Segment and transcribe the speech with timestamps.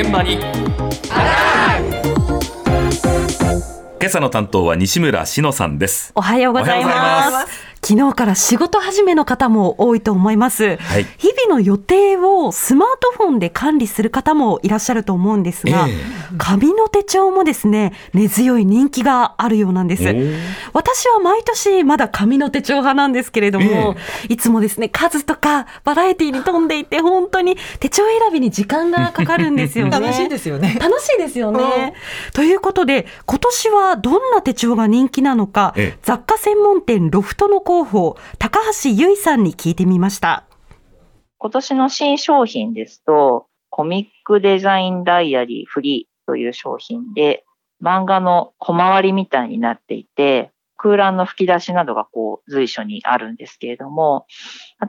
[0.00, 0.38] 現場に。
[4.00, 6.12] 今朝の担当は西村志乃さんです。
[6.14, 20.04] おはようございます昨日から仕事始めの方も多いと思います、はい、日々の予定をスマートフォンで管理する方もいらっしゃると思うんですが、えー、紙の手帳もですね根強い人気があるようなんです。
[20.72, 29.90] 私は毎年まだ紙の手帳派なんですけれども、えー、いつもですね数とかバラエティに富んでいて本当に手帳選びに時間がかかるんですよね。
[29.98, 30.78] 楽しいですよね。
[30.80, 31.94] 楽しいですよね、
[32.34, 40.44] ということで今年はどんな手帳が人気なのか、えー、雑貨専門店ロフトの広報、高橋由衣さんに聞いてみました。
[41.38, 47.44] 今年の新商品ですと、コミックデザインダイアリーフリーという商品で、
[47.82, 54.26] 漫画の小回りみたいになっていて、空欄の吹き出しなどがこう随所にあるんですけれども、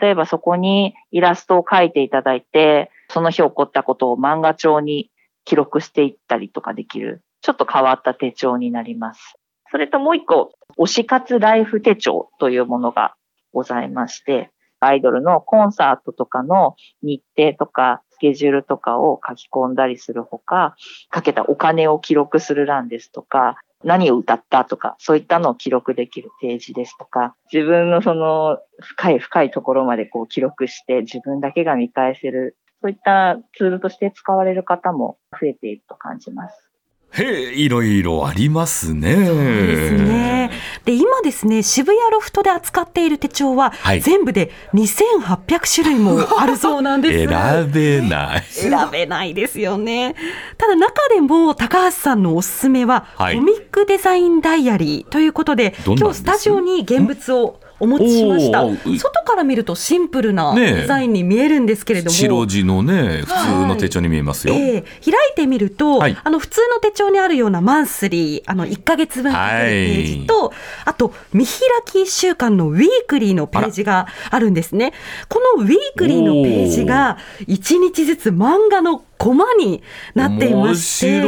[0.00, 5.12] 例えばそこにイラストを描いていただいて、その日起こったことを漫画帳に
[5.44, 9.36] 記録していったりとかできる、ちょっと変わった手帳になります。
[9.70, 13.14] それともう一個、推し活ライフ手帳というものが
[13.52, 14.50] ございまして、
[14.80, 20.74] アイドルのコンサートとかの日程とかスケジュールとかを書き込んだりするほか、
[21.10, 36.69] かけたお金を記録する欄ですとか、何を歌ったとか、そういったのを記録できるページですとか、自分のその深い深いところまでこう記録して自分だけが見返せる、そういったツールとして使われる方も増えていると感じます。
[37.12, 39.14] へえ、いろいろありますね。
[39.14, 40.50] そうですね。
[40.84, 47.26] で、今ですね、渋谷ロフトで扱っている手帳は、はい、全部で2800種類もあるそうなんです。
[47.28, 48.42] 選べない。
[48.48, 50.14] 選べないですよね。
[50.56, 58.62] ただ中でも高橋さんのおすすめは、はい、コミックデザインダイアリーということで、今日スタジオに現物をお持ちしました。
[58.98, 71.54] 外から見るとシンプルなデザインに見えるんですけれども、白地のね普通の手帳に見えますよ、はい、えー、開いてみると、はい、あの普通の手帳にあるようなマンスリーあの1か月分かけるページと、はい、あと見開
[71.86, 74.92] き1週間のウィークリーのページがあるんですね。
[75.28, 79.82] このウィークリーのページが1日ずつ漫画のコマに
[80.14, 81.20] なっていまして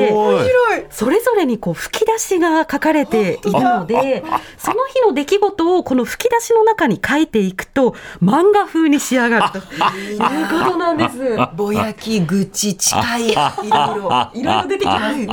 [0.88, 4.24] それぞれにこう吹き出しが書かれているので
[4.56, 9.58] その日の出来事をこの吹き出しの中に書いていくと漫画風に仕上がると。
[9.58, 11.18] いうことなんです。
[11.54, 15.26] ぼやき愚痴近いいろいろいろいろ出てきますね。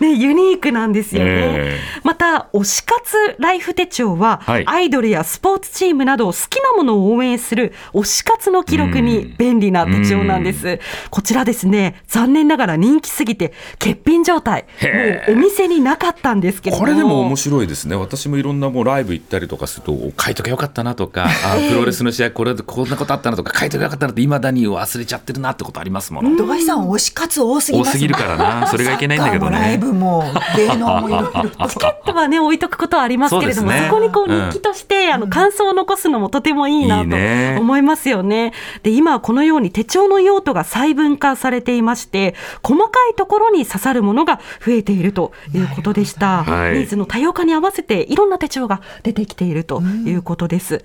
[0.00, 1.28] ねユニークなんですよね。
[1.30, 10.80] えー、また推し活ライフ手帳は、はい、アイドルやスポーツチームなど好きなものを応援する推し活の記録に便利な手帳なんです。
[11.10, 26.36] こちらですねね、残念ながら人気すぎて欠品状態、もうお店になかったんですけどこれでも面白いですね、私もいろんなもうライブ行ったりとかすると、書いとけよかったなとか、 あプロレスの試合、これこんなことあったなとか、書いとけよかったなって、いまだに忘れちゃってるなってことありますもの。
[26.36, 29.58] 土井さん、推し活多すぎ多すぎるからな、それがいけないんだけどね。
[29.58, 30.24] ライブも
[30.56, 38.24] 芸能もいろいろチケットはね、置いとくことはありますけれども、そ、ね,、こにこう日記として、うん、あの感想を残すのもとてもいいなと思いますよね。
[38.24, 38.52] いいね。
[38.82, 46.44] で今はこのように手帳の用途が細分化されていまして、細かいところに刺さるものが増えているということでした。
[46.44, 50.84] はい、ニーズの多様化に合わせていろんな手帳が出てきているということです。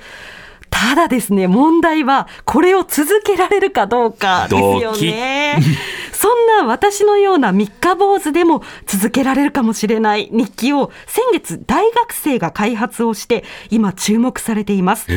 [0.70, 5.60] ただですね、問題はこれを続けられるかどうかですよね。
[6.14, 15.08] そんな私のような三日坊主でも続けられるかもしれない日記を先月大学生が開発をして今注目されています。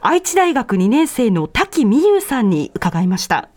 [0.00, 3.48] 愛知大学2年生の滝美優さんに伺いました。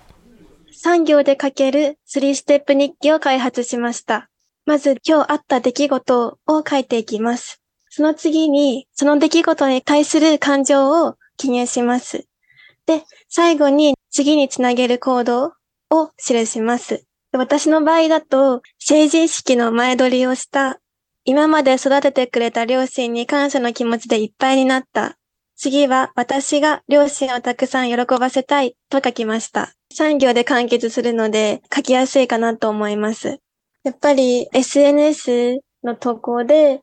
[0.83, 4.29] 3行で書ける3ステップ日記を開発しました。
[4.66, 7.61] まず今日あった出来事を書いていきます。
[7.89, 12.25] その次にその出来事に対する感情を記入します。
[12.85, 15.53] で、最後に次につなげる行動
[15.89, 17.05] を記します。
[17.31, 20.81] 私の場合だと成人式の前撮りをした
[21.23, 25.17] 今まで育ててくれた両親に感謝の気持ちでいっぱいになった。
[25.55, 29.71] 次は私が両親をたくさん喜ばせたいと書きました。
[29.93, 33.39] 産業で完結するので書きやすいかなと思います。
[33.83, 36.81] やっぱり SNS の投稿で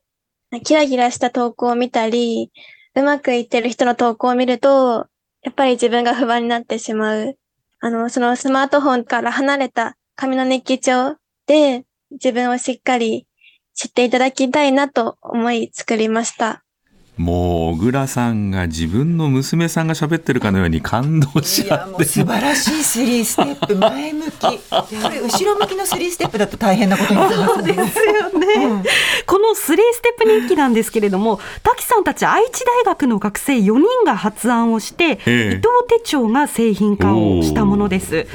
[0.59, 2.51] キラキラした投稿を見たり、
[2.97, 5.07] うまくいってる人の投稿を見ると、
[5.43, 7.37] やっぱり自分が不安になってしまう。
[7.79, 13.27] あの、そのスマートフォンから離れた紙の日記帳で自分をしっかり
[13.75, 16.65] 知っていただきたいなと思い作りました。
[17.17, 22.05] もう小倉さんが自分の娘さんが喋ってるかのように感動しちゃって。
[22.05, 24.31] 素晴らしいスリーステップ前向き。
[24.31, 27.73] これ後ろ向きのスリーステップだと大変なことになりますね。
[27.75, 28.83] ですよね、うん、
[29.27, 38.27] このスリーステップ日記なんですけれども滝さんたち愛知大学の学生4人が発案をして、伊藤手帳が製品化をしたものです。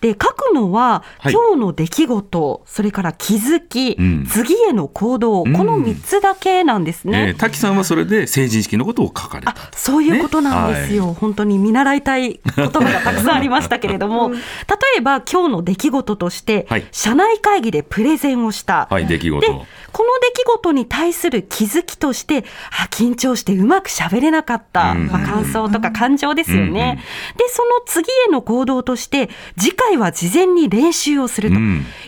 [0.00, 9.54] で書くのは、今日の出来事それから気づき、うん、次への行動、この3つだけなんですね、えー、滝さんはそれで成人式のことを書かれた。
[9.72, 11.08] そういうことなんですよ、ね。
[11.08, 14.38] はい、本当に見習いたい言葉がたくさんありましたけれども、 例
[14.98, 19.66] えば今日の出来事として、はい、社内会議でプレゼンをした、はい、出来事。
[19.92, 27.02] この出来事に対する気づきとして、あ緊張してうまく喋れなかった、まあ、感想とか感情ですよね。
[27.36, 29.28] で、その次への行動として、
[29.58, 31.56] 次回は事前に練習をすると、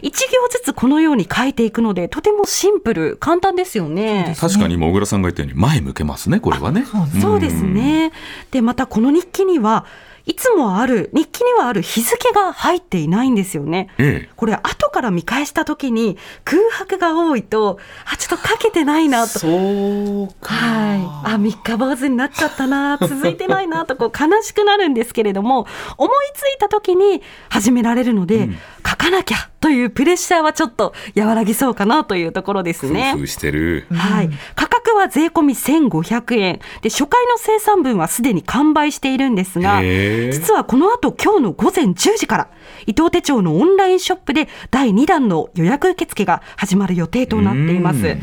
[0.00, 4.34] 一行ずつこのように書いていくので、とてもシンプル、簡単ですよね。
[4.40, 6.84] 確かに今、小倉さんが言ったように、前向けますね、これはね。
[7.20, 8.12] そうですね。
[8.50, 9.84] で、またこの日記には、
[10.26, 13.90] いつもある、日記にはある日付が入っていないんですよね。
[13.98, 17.78] ええ、これ、後から見返したときに空白が多いと、
[18.10, 19.38] あ、ちょっと書けてないなと。
[19.40, 20.54] そうか。
[20.54, 21.34] はい。
[21.34, 25.66] あ、三日坊主になっちゃったな、続いてないなと、こう悲しくなるんですけれども、
[25.98, 27.20] 思いついたときに
[27.50, 33.12] 始められるので、うん、書かなきゃというプレッシャーはちょっと和らぎそうかなというところですね。
[33.14, 33.86] 工夫してる。
[33.92, 34.30] はい。
[34.54, 36.61] 価格は税込み1500円。
[36.82, 42.49] で、初回の生産分はすでに完売しているんですが、実はこの後今日の午前10時から
[42.87, 48.17] 伊藤手帳のオンラインショップで第2弾の予約受付が始まる予定となっています。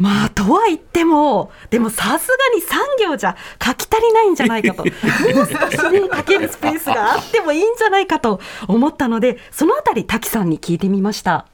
[0.00, 2.62] まあ、とは言っても、でもさすがに
[3.06, 4.82] 3行じゃ書き足りないんじゃないかと。
[4.82, 4.90] も
[5.42, 11.46] う少し書けるスペースがあってもいいんじゃないかと思ったので、そのあたり滝さんに聞いてみました。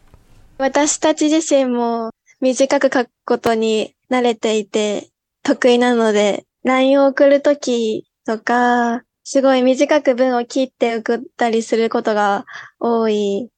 [0.59, 2.11] 私たち自身も
[2.55, 5.09] 短く書くことに慣れていて
[5.43, 12.45] 得意なので、LINE を送るときとか、すごい短く文を切って送ったりすることが
[12.79, 13.51] 多い。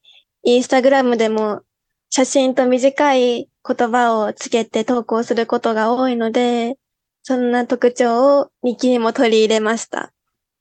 [0.45, 1.61] インスタグラムでも
[2.09, 6.79] 写真と短い言葉をつけて投稿することが多いので、
[7.23, 10.13] そんな特徴を日記にも取り入れました。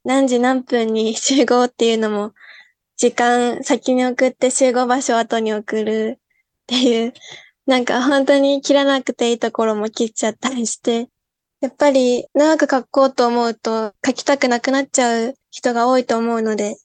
[0.04, 2.34] 何時何分に集合っていうのも、
[2.98, 7.14] 時間先に送って集合場所を後に送るっていう、
[7.68, 11.10] なんか本当に切らなくていいところも切っちゃったりして、
[11.60, 16.78] やっぱり長く書こうと思うと書きたくなくなっちゃう人が多いと思うので、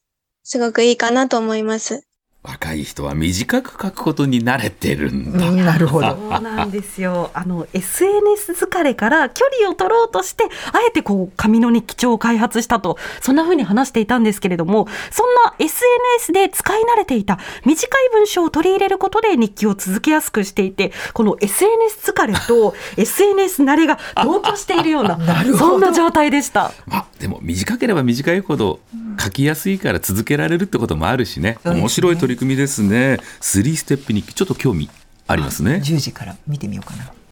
[0.43, 2.05] すごくいいかなと思います。
[2.43, 5.49] 若い人は短く書くことに慣れてるんだ。
[5.49, 6.09] なるほど。
[6.09, 7.31] そうなんですよ。
[7.33, 10.43] あの SNS 疲れから距離を取ろうとして、
[10.73, 26.73] あえてこう紙の日記帳を開発したと、そんな風に話していたんですけれども、そんな SNS で使い慣れていた短い文章を取り入れることで日記を続けやすくしていて、この SNS 疲れと SNS 慣れが同居しているような、 なそんな状態でした。
[26.89, 28.81] あ、でも短ければ短いほど
[29.17, 31.57] 書きやすいから続けられるってこともあるしね。
[31.63, 33.19] 面白い取りり組みですね。
[33.41, 34.89] 3ステップ日記、ちょっと興味
[35.27, 35.81] ありますね。
[35.83, 37.13] 10時から見てみようかな。